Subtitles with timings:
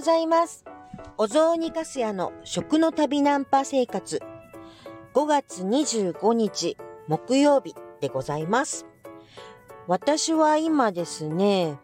[0.00, 0.64] ございます。
[1.18, 4.22] お雑煮かすやの食の旅ナンパ生活。
[5.12, 8.86] 5月25日木曜日でございます。
[9.86, 11.78] 私は今ですね、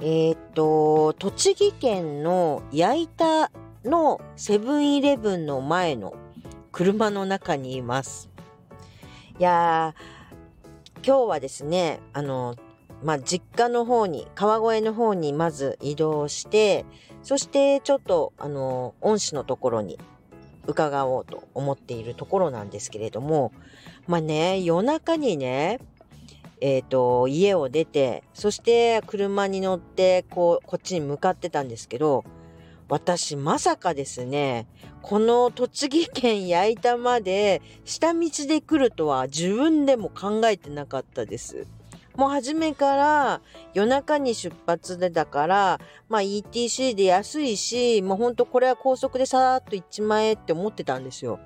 [0.00, 3.50] えーっと、栃木県の矢板
[3.86, 6.12] のセブンイレブンの前の
[6.72, 8.28] 車の中にいます。
[9.38, 12.54] いやー、今日はですね、あの、
[13.02, 16.84] まあ、実家の方に、川越の方にまず移動して、
[17.22, 19.98] そしてちょっと、あの、恩師のところに
[20.66, 23.52] 伺おうと思っているところなんですけれども、
[24.06, 25.80] まあね、夜中にね、
[26.60, 32.24] えっ、と、家を出て、そして車に乗って、こう、こっちに向かってたんですけど、
[32.88, 34.68] 私、まさかですね、
[35.00, 41.66] この栃木県矢板まで下道で来るとは自分でも考えてなかったです。
[42.16, 43.40] もう初めから
[43.74, 51.40] 夜中に出発でだから、まあ ETC で安いし、もうほんとこれは高速でさーっと行っちまえって思ってたんですよ。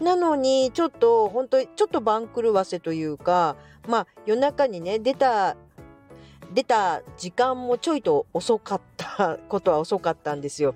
[0.00, 5.56] なのに、ちょっと、本当にちょっと番狂わせというか、まあ夜中にね、出た、
[6.52, 10.74] 出た時間もちょいと遅かったことは遅かったんですよ。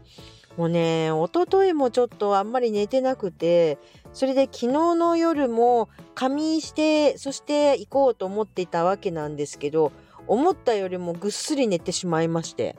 [0.59, 3.79] もうね、一昨日もちょっとあんまり寝てなくて、
[4.13, 9.93] それで昨日の夜も仮眠して、そして行こうと思っていたわけなんですけど、
[10.27, 12.75] 思ったよりもぐっすり寝てしまいまして。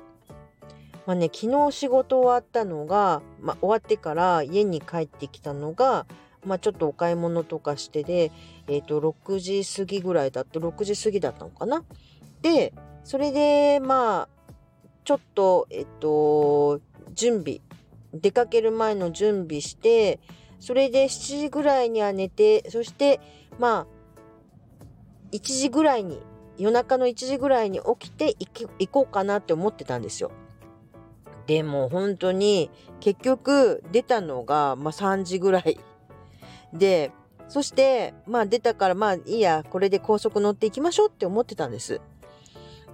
[1.06, 6.06] まあね、昨日仕事終わったのが、まあ、終わってから家に帰ってきたのが、
[6.46, 8.34] まあ、ちょっとお買い物とかしてで、
[8.68, 11.86] えっ、と、6時過ぎぐらいだった、6時過ぎだったのかな。
[12.42, 12.74] で、
[13.06, 14.52] それで、まあ、
[15.06, 16.82] ちょっと、えっ、と、
[17.14, 17.62] 準備、
[18.14, 20.20] 出かける前の準備して、
[20.60, 23.20] それで7時ぐらいには寝て、そして、
[23.58, 23.88] まあ、
[25.32, 26.22] 1時ぐらいに、
[26.58, 28.36] 夜中の1時ぐらいに起きて
[28.80, 30.32] 行こうかなって思ってたんですよ。
[31.48, 32.70] でも本当に
[33.00, 35.80] 結局出たのが、まあ、3時ぐらい
[36.74, 37.12] で、
[37.48, 42.02] そして、まあ出たからまあいいや、これで高速乗っていきましょうって思ってたんです。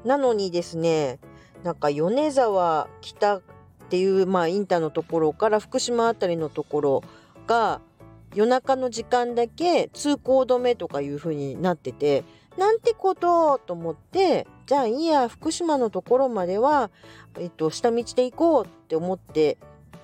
[0.06, 1.20] なのにですね、
[1.64, 3.42] なんか米沢北
[3.96, 7.04] っていう、まあインターのところから福島あたりのところ
[7.48, 7.80] が
[8.34, 12.26] 夜中の時間だけ通行止めとかいう風になってて、
[12.58, 16.92] なんてことと思って、じゃあいいや、福島のところまでは、
[17.40, 19.58] えっと、下道で行こうって思って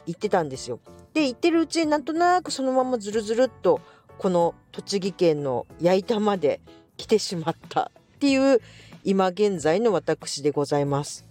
[0.06, 0.80] 行ってたんですよ。
[1.13, 3.81] で、行ってるうちになんとなくそのままずるずるっと、
[4.18, 6.62] この栃木県の矢板まで
[6.96, 8.62] 来てしまったっていう、
[9.03, 11.25] 今現在の私でございます。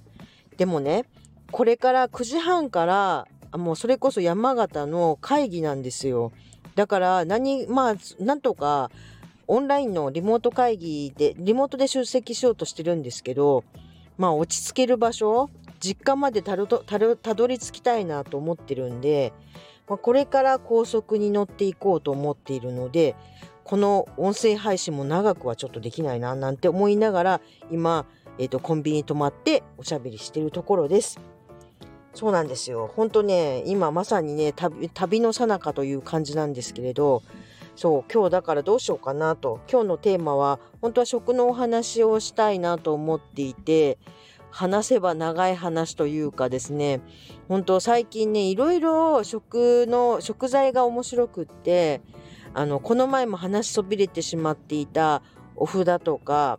[0.59, 1.06] でもね、
[1.53, 6.33] これから9時半から、もうそれこそ山形の会議なんですよ。
[6.77, 8.91] だから何、まあ、なんとか、
[9.47, 13.65] オンラインのリモート会議で、リモートで出席しようとしてるんですけど、
[14.16, 15.50] まあ落ち着ける場所、
[15.81, 19.32] 実家までたどたどたどり着きたいなと思ってるんで、
[19.88, 23.17] まあ、これから高速に乗っていこうと思っているので、
[23.65, 27.41] この音声配信も長くはちょっとできないななんて思いながら、
[27.71, 28.06] 今、
[28.38, 31.19] えっ、と、コンビニに泊まっておしゃべりしてるところです。
[32.15, 32.91] そうなんですよ。
[32.94, 37.22] 本当ね、今まさにね、旅旅の最中という感じなんですけれど、
[37.76, 39.60] そう、今日だからどうしようかなと。
[39.71, 43.99] 今日のテーマは、本当は食のお話をしたいなと思っていて、
[44.50, 47.00] 話せば長い話というかですね、
[47.49, 52.00] 本当最近ね、いろいろ食の、食材が面白くって、
[52.53, 55.22] あの、この前も話しそびれてしまっていた
[55.54, 56.59] お麩だとか、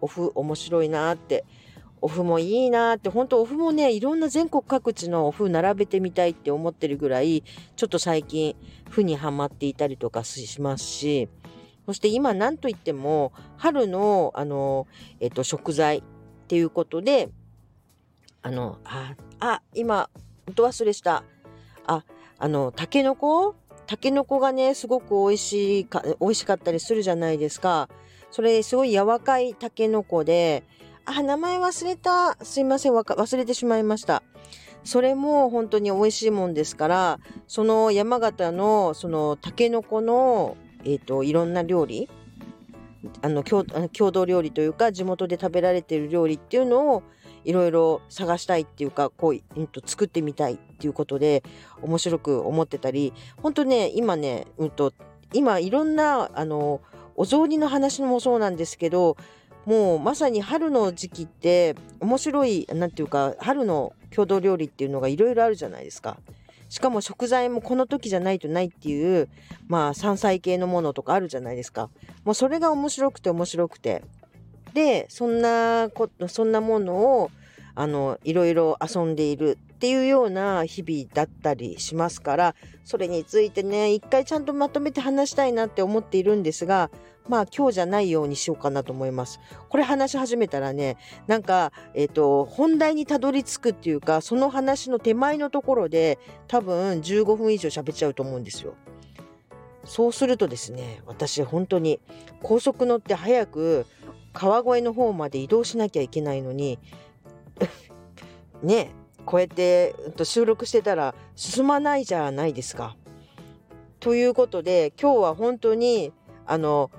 [0.00, 1.44] お麩面白いなって、
[2.02, 7.42] お麩もいいなって、本当お麩もね、いろんな全国各地のお麩並べてみたいって思ってるぐらい、
[7.74, 8.54] ちょっと最近、
[8.90, 11.28] 麩にはまっていたりとかしますし、
[11.86, 14.86] そして今何と言っても、春の、あの、
[15.20, 16.02] えっと、食材っ
[16.48, 17.28] ていうことで、
[18.42, 20.10] あの、あ、あ、今、
[20.54, 21.24] ど忘れした。
[21.86, 22.04] あ、
[22.38, 23.54] あの、タケノコ？
[23.86, 27.88] タケノコがね、すごく美味しいか、美味しかったりするじゃないですか。
[28.32, 30.64] それ、すごい柔らかいタケノコで、
[31.06, 32.36] あ、名前忘れた。
[32.44, 34.22] すいません、忘れてしまいました。
[34.84, 42.08] それも本当に美味しいもんですから、その山形の、そのタケノコの、えっ、と、いろんな料理、
[43.22, 43.64] あの郷
[44.10, 47.02] 土料理というか地元で食べられている料理っていうのを
[47.44, 51.44] いろいろ探したいっていうかこう、うん、と作ってみたいっていうことで
[51.82, 54.92] 面白く思ってたり本当ね今ね、うん、と
[55.32, 56.80] 今いろんなあの
[57.14, 59.16] お雑煮の話もそうなんですけど
[59.66, 66.16] もうまさに春の時期って面白いなんていうか春の郷土料理っていうのがいろいろあるじゃないですか。
[66.68, 69.28] しかも食材もこの時じゃないとないっていう
[69.68, 71.90] まあ山菜系のものとかあるじゃないですか。
[72.24, 74.02] もうそれが面白くて面白くて。
[74.72, 77.30] でそんなことそんなものを
[77.74, 86.90] あのいろいろ遊んでいるっていうような日々だったりしますからそれについてね一回ちゃんとまとめて話したいなって思っているんですが
[87.28, 89.40] まあ今日じゃないようにしようかなと思います。
[89.68, 90.96] これ話し始めたらね
[91.26, 98.74] なんか、えーと、本題にたどり着くっていうかその話の手前のところで多分15分以上喋っちゃうと思うんですよ。
[99.84, 102.00] そうするとですね私本当に
[102.42, 103.86] 高速乗って早く
[104.32, 106.78] 川越の方まで移動しなきゃいけないのに
[108.62, 108.90] ね
[109.26, 112.96] こうやって収録してたら進まないじゃないですか。
[114.00, 116.12] ということで今日は本当に
[116.46, 116.90] あの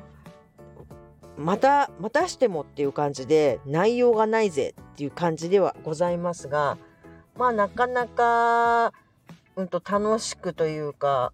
[1.38, 6.77] またまたしてもっていう感じで内容がないぜっていう感じではございますが
[7.38, 8.91] まあなかなか、
[9.56, 11.31] うんと、楽しくというか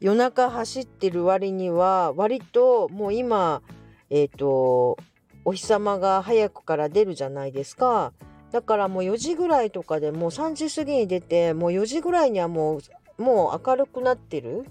[0.00, 3.62] 夜中走ってる割には割ともう今
[4.10, 4.98] えっ、ー、と
[5.44, 8.12] お日様が早くから出るじゃないですか
[8.52, 12.80] だからもう4時ぐらいとかでもう3時過ぎに出てもう4時ぐらいにはも
[13.18, 14.64] うもう明るくなってる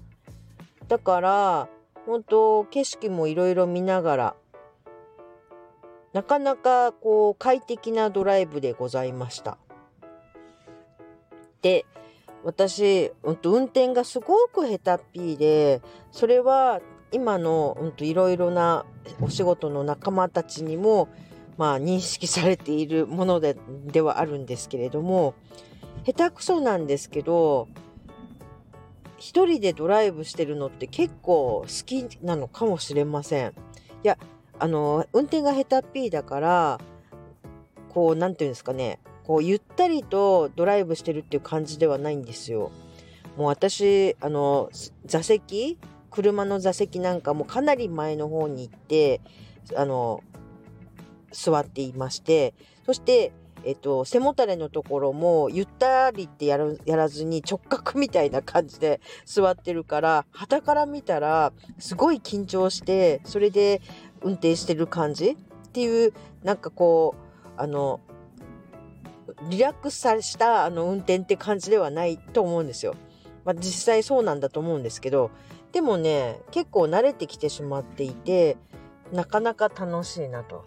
[0.88, 1.68] だから
[2.06, 4.36] 本当景色もいろいろ見ながら
[6.13, 9.57] なかなかこう快適なドライブでございました。
[11.62, 11.86] で
[12.44, 15.81] 私、うん、と運転がすごく下手っぴーで
[16.12, 16.81] それは
[17.12, 18.86] 今の、いろいろな
[19.19, 21.10] お仕事の仲間たちにも、
[21.57, 23.56] まあ、認識されているもので
[23.86, 25.36] ではあるんですけれども
[26.06, 27.68] 下手くそなんですけど
[29.18, 33.50] 一人でドライブしてるのって結構好きなのかもしれません。
[33.50, 33.53] い
[34.01, 34.18] や
[34.57, 36.80] あの運転が下手っぴーだから
[37.89, 42.71] こう何て言うんですかねこうゆったりとドライブしてるっていう感じではないんですよ。
[43.38, 44.69] もう私あの
[45.06, 45.77] 座席
[46.09, 49.21] 車の座席なんかもかなり前の方に行って
[49.75, 50.24] あの
[51.31, 52.54] 座っていまして
[52.86, 53.31] そして
[53.63, 63.83] えっと、背もたれのところもゆったりってやるやらずに直角みたいな感じで座ってるから旗から見たらすごい緊張してそれで
[64.22, 65.38] 運転してる感じ？
[65.68, 66.13] っていう
[66.44, 67.13] なんかこ
[67.56, 68.00] うあの
[69.51, 72.95] リラックスしたあの運転って感じではないと思うんですよ。
[73.45, 75.30] まあ、実際そうなんだと思うんですけど
[75.72, 78.57] でもね結構慣れてきてしまっていて
[79.13, 80.66] なかなか楽しいなと。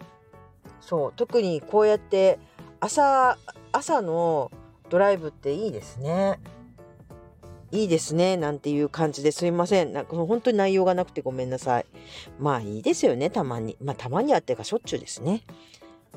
[0.85, 2.37] そう特にこうやって
[2.79, 3.37] 朝
[3.71, 4.51] 朝の
[4.89, 6.39] ドライブっていいですね。
[7.71, 9.91] いいですねなんていう感じですいません。
[9.91, 11.85] なんか本当に内容がなくてごめんなさい。
[12.39, 13.75] まあいいですよねたまに。
[13.83, 15.41] まあたまにはってかしょっちゅうですね。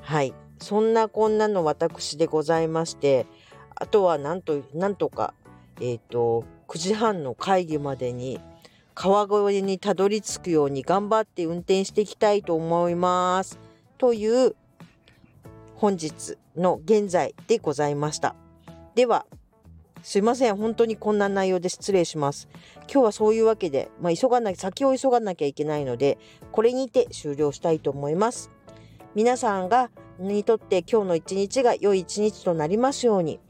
[0.02, 0.34] はい。
[0.60, 3.26] そんなこんなの私でございまして
[3.74, 5.32] あとはなんとなんとか
[5.80, 8.38] えっ、ー、と9時半の会議までに
[8.94, 13.67] 川越にたどり着くように頑張って運転していきたいと思います。
[13.98, 14.54] という
[15.74, 18.34] 本日の現在でございました
[18.94, 19.26] では
[20.02, 20.56] すいません。
[20.56, 22.48] 本当にこんな内容で失礼します。
[22.90, 26.18] 今日はそういうわけで、まあ、急がな先を急がなきゃいけないので、
[26.52, 28.50] これにて終了したいと思います。
[29.14, 33.40] 皆さんがにとって今日の一日が良い一日となりますように、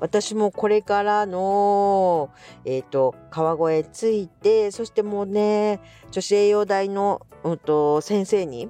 [0.00, 2.30] 私もこれからの、
[2.64, 5.80] えっ、ー、と、川越着いて、そしてもうね、
[6.10, 8.68] 女子栄養大の、うんと、先生に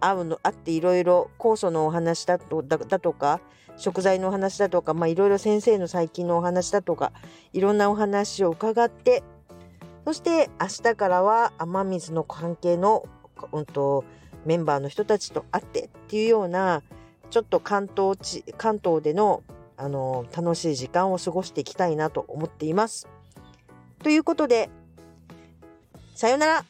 [0.00, 3.40] 会うの、会っていろいろ酵素のお話だとだとか、
[3.78, 7.12] 食材のお話だとか、いろいろ先生の最近のお話だとか
[7.52, 9.22] いろんなお話を伺って
[10.04, 13.06] そして明日からは雨水の関係の、
[13.52, 14.04] うんと、
[14.44, 16.82] メンバーの人たちと会ってっていうような
[17.30, 19.42] ちょっと関東地関東での
[19.76, 23.06] あの楽しい時間を過ごしていきたいなと思っています。
[24.02, 24.70] ということで
[26.16, 26.64] さようなら